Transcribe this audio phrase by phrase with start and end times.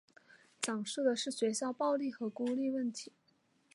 [0.59, 3.11] 讲述的是学校暴力和孤立问题。